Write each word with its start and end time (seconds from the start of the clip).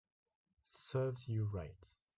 Serves 0.65 1.27
you 1.29 1.43
right 1.45 1.93